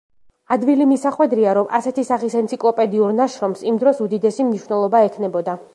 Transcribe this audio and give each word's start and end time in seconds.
ადვილი 0.53 0.87
მისახვედრია, 0.93 1.51
რომ 1.57 1.69
ასეთი 1.81 2.07
სახის 2.09 2.37
ენციკლოპედიურ 2.41 3.15
ნაშრომს 3.21 3.65
იმ 3.73 3.79
დროს 3.85 4.05
უდიდესი 4.09 4.49
მნიშვნელობა 4.49 5.09
ექნებოდა. 5.11 5.61